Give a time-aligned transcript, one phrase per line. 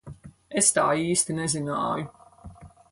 [0.61, 2.11] Es tā īsti nezināju.